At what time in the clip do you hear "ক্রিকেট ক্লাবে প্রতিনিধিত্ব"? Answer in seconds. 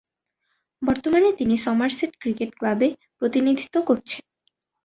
2.19-3.75